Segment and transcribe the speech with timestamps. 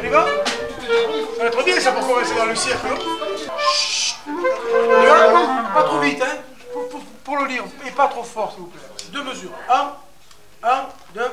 [0.00, 0.26] On y va?
[1.36, 2.86] Ça va être bien ça pour commencer dans le cirque.
[3.74, 4.16] Chut.
[5.74, 6.38] Pas trop vite, hein?
[6.72, 7.64] Pour, pour, pour, le lire.
[7.86, 8.80] Et pas trop fort, s'il vous plaît.
[9.12, 9.50] Deux mesures.
[9.68, 9.92] Un,
[10.62, 11.30] un, deux,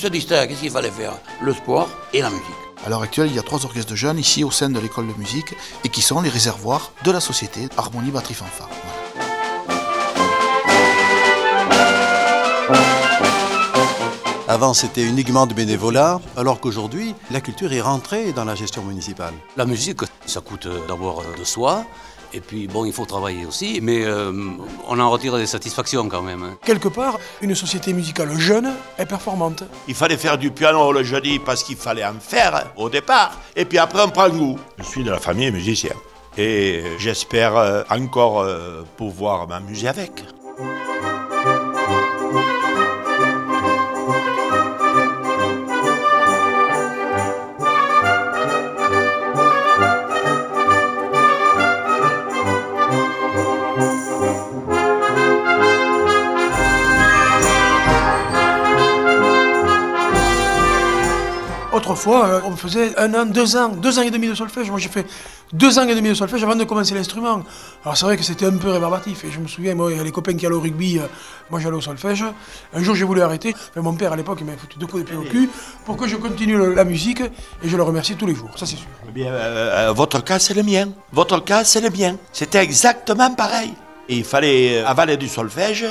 [0.00, 1.12] se distraire, qu'est-ce qu'il fallait faire?
[1.42, 2.44] Le sport et la musique.
[2.84, 5.06] À l'heure actuelle, il y a trois orchestres de jeunes ici au sein de l'école
[5.06, 8.70] de musique et qui sont les réservoirs de la société Harmonie Batterie Fanfare.
[14.48, 19.34] Avant, c'était uniquement du bénévolat, alors qu'aujourd'hui, la culture est rentrée dans la gestion municipale.
[19.56, 21.84] La musique, ça coûte d'abord de soi,
[22.32, 24.32] et puis, bon, il faut travailler aussi, mais euh,
[24.88, 26.42] on en retire des satisfactions quand même.
[26.42, 26.58] hein.
[26.64, 29.64] Quelque part, une société musicale jeune est performante.
[29.88, 33.38] Il fallait faire du piano le jeudi parce qu'il fallait en faire au départ.
[33.56, 34.58] Et puis après, on prend goût.
[34.78, 35.94] Je suis de la famille musicien.
[36.38, 40.22] Et j'espère euh, encore euh, pouvoir m'amuser avec.
[62.06, 64.70] Euh, on faisait un an, deux ans, deux ans et demi de solfège.
[64.70, 65.06] Moi, j'ai fait
[65.52, 67.42] deux ans et demi de solfège avant de commencer l'instrument.
[67.84, 69.24] Alors, c'est vrai que c'était un peu rébarbatif.
[69.24, 71.02] Et je me souviens, moi, il y a les copains qui allaient au rugby, euh,
[71.50, 72.24] moi, j'allais au solfège.
[72.72, 73.54] Un jour, j'ai voulu arrêter.
[73.76, 75.50] Mais mon père, à l'époque, il m'a foutu deux coups de pied au cul
[75.84, 77.20] pour que je continue la musique.
[77.20, 78.88] Et je le remercie tous les jours, ça, c'est sûr.
[79.08, 80.88] Eh bien, euh, votre cas, c'est le mien.
[81.12, 82.16] Votre cas, c'est le mien.
[82.32, 83.74] C'était exactement pareil.
[84.08, 85.86] Et il fallait avaler du solfège,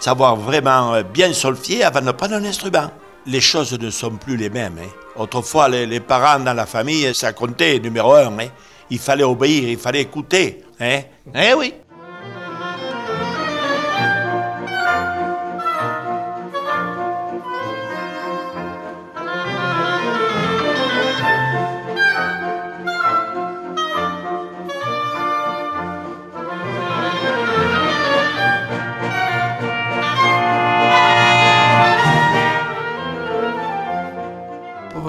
[0.00, 2.90] savoir vraiment bien solfier avant de prendre un instrument.
[3.26, 4.78] Les choses ne sont plus les mêmes.
[4.78, 4.88] hein.
[5.16, 8.38] Autrefois, les, parents dans la famille, ça comptait numéro un.
[8.38, 8.48] hein.
[8.90, 10.62] Il fallait obéir, il fallait écouter.
[10.78, 11.00] Hein?
[11.34, 11.72] Eh oui.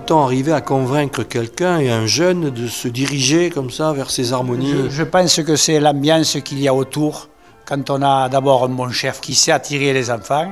[0.06, 4.34] Peut-on arriver à convaincre quelqu'un et un jeune de se diriger comme ça vers ces
[4.34, 7.28] harmonies Je, je pense que c'est l'ambiance qu'il y a autour.
[7.66, 10.52] Quand on a d'abord un bon chef qui sait attirer les enfants,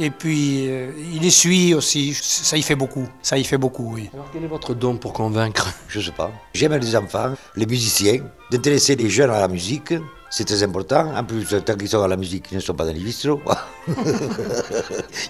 [0.00, 3.06] et puis euh, il les suit aussi, ça y fait beaucoup.
[3.22, 4.10] Ça y fait beaucoup, oui.
[4.12, 5.72] Alors quel est votre don pour convaincre?
[5.86, 6.32] Je sais pas.
[6.52, 9.94] J'aime les enfants, les musiciens, d'intéresser les jeunes à la musique.
[10.30, 11.14] C'est très important.
[11.16, 13.40] En plus, tant qu'ils sont à la musique, ils ne sont pas dans les bistrots.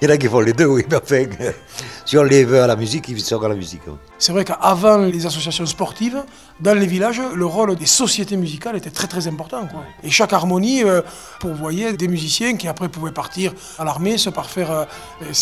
[0.02, 1.24] Il y en a qui font les deux, oui, mais enfin,
[2.04, 3.82] si on les veut à la musique, ils sont à la musique.
[4.18, 6.22] C'est vrai qu'avant les associations sportives,
[6.60, 9.66] dans les villages, le rôle des sociétés musicales était très très important.
[9.68, 9.84] quoi.
[10.02, 11.02] Et chaque harmonie euh,
[11.38, 14.70] pourvoyait des musiciens qui après pouvaient partir à l'armée, se parfaire.
[14.72, 14.84] euh,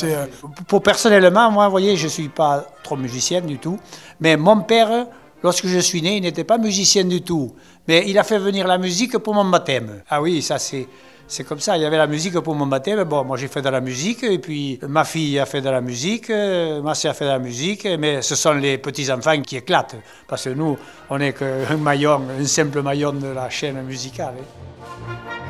[0.05, 0.27] euh,
[0.69, 3.79] Pour personnellement, moi, vous voyez, je ne suis pas trop musicien du tout.
[4.21, 5.07] Mais mon père,
[5.43, 7.55] lorsque je suis né, il n'était pas musicien du tout.
[7.89, 10.03] Mais il a fait venir la musique pour mon baptême.
[10.09, 10.87] Ah oui, ça c'est.
[11.29, 13.03] C'est comme ça, il y avait la musique pour mon baptême.
[13.03, 15.81] Bon, moi j'ai fait de la musique, et puis ma fille a fait de la
[15.81, 19.57] musique, euh, ma soeur a fait de la musique, mais ce sont les petits-enfants qui
[19.57, 19.97] éclatent.
[20.29, 20.79] Parce que nous,
[21.11, 24.35] on n'est qu'un maillon, un simple maillon de la chaîne musicale.
[24.39, 25.46] hein.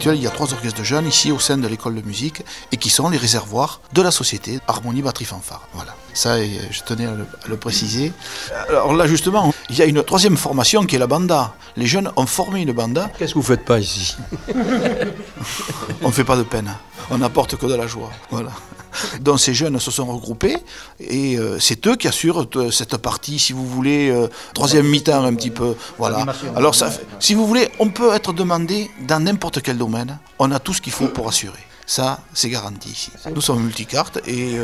[0.00, 2.42] Actuelle, il y a trois orchestres de jeunes ici au sein de l'école de musique
[2.72, 5.68] et qui sont les réservoirs de la société Harmonie Batterie Fanfare.
[5.74, 5.94] Voilà.
[6.14, 8.10] Ça, euh, je tenais à le, à le préciser.
[8.70, 11.52] Alors là, justement, il y a une troisième formation qui est la banda.
[11.76, 13.10] Les jeunes ont formé une banda.
[13.18, 14.16] Qu'est-ce que vous faites pas ici?
[16.02, 16.74] On ne fait pas de peine.
[17.10, 18.10] On n'apporte que de la joie.
[18.30, 18.52] Voilà.
[19.20, 20.56] Donc ces jeunes se sont regroupés
[20.98, 25.24] et euh, c'est eux qui assurent euh, cette partie, si vous voulez, euh, troisième mi-temps
[25.24, 25.74] un petit peu.
[25.98, 26.26] Voilà.
[26.56, 30.18] Alors ça, si vous voulez, on peut être demandé dans n'importe quel domaine.
[30.38, 31.58] On a tout ce qu'il faut pour assurer.
[31.86, 33.10] Ça, c'est garanti ici.
[33.34, 34.56] Nous sommes multicartes et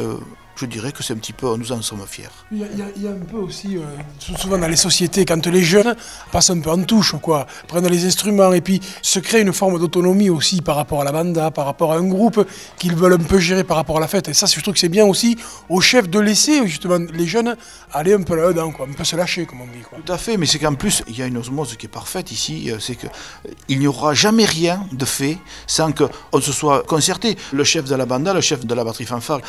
[0.57, 2.25] je dirais que c'est un petit peu, nous en sommes fiers.
[2.51, 2.67] Il y, a,
[2.97, 3.81] il y un peu aussi, euh,
[4.19, 5.95] sou- souvent dans les sociétés, quand les jeunes
[6.33, 9.79] passent un peu en touche, quoi, prennent les instruments et puis se créent une forme
[9.79, 12.47] d'autonomie aussi par rapport à la banda, par rapport à un groupe
[12.79, 14.29] qu'ils veulent un peu gérer par rapport à la fête.
[14.29, 15.37] Et ça, je trouve que c'est bien aussi
[15.69, 17.57] au chef de laisser justement les jeunes
[17.93, 19.83] aller un peu là-dedans, quoi, un peu se lâcher, comme on dit.
[19.89, 19.99] Quoi.
[20.05, 22.31] Tout à fait, mais c'est qu'en plus, il y a une osmose qui est parfaite
[22.33, 25.37] ici, euh, c'est que euh, n'y aura jamais rien de fait
[25.67, 27.37] sans qu'on se soit concerté.
[27.53, 29.41] Le chef de la banda, le chef de la batterie fanfare,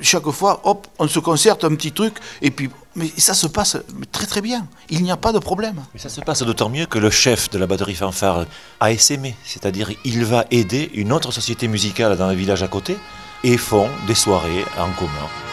[0.00, 3.76] chaque fois, hop, on se concerte un petit truc, et puis, mais ça se passe
[4.10, 4.66] très très bien.
[4.90, 5.82] Il n'y a pas de problème.
[5.94, 8.46] Mais ça se passe d'autant mieux que le chef de la batterie fanfare
[8.80, 12.96] a essaimé, c'est-à-dire il va aider une autre société musicale dans le village à côté
[13.44, 15.51] et font des soirées en commun.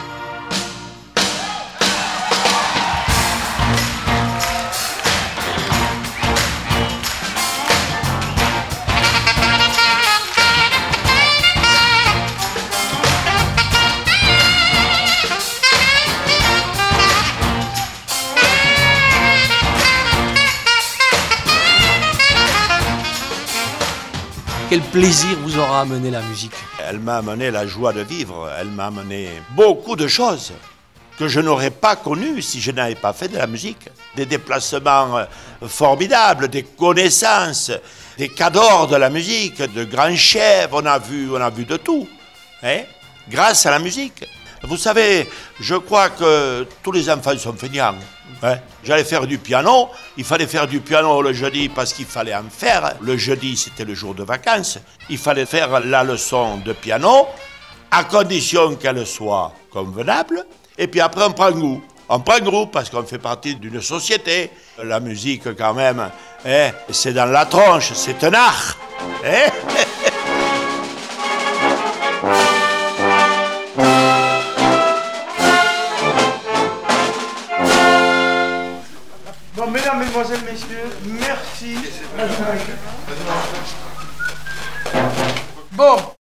[24.70, 26.54] Quel plaisir vous aura amené la musique
[26.88, 30.54] Elle m'a amené la joie de vivre, elle m'a amené beaucoup de choses
[31.18, 33.90] que je n'aurais pas connues si je n'avais pas fait de la musique.
[34.16, 35.26] Des déplacements euh,
[35.68, 37.72] formidables, des connaissances,
[38.16, 41.78] des cadors de la musique, de grands chefs, on a vu, on a vu de
[41.78, 42.08] tout,
[42.62, 42.82] hein,
[43.28, 44.24] grâce à la musique.
[44.64, 45.30] Vous savez,
[45.60, 47.96] je crois que tous les enfants sont feignants.
[48.44, 48.58] hein.
[48.84, 52.44] J'allais faire du piano, il fallait faire du piano le jeudi parce qu'il fallait en
[52.50, 52.94] faire.
[53.02, 54.78] Le jeudi, c'était le jour de vacances.
[55.10, 57.28] Il fallait faire la leçon de piano,
[57.92, 60.46] à condition qu'elle soit convenable.
[60.78, 61.82] Et puis après, on prend goût.
[62.10, 64.50] On prend goût parce qu'on fait partie d'une société.
[64.84, 66.10] La musique, quand même,
[66.46, 68.78] hein, c'est dans la tronche, c'est un art.
[69.26, 69.50] hein.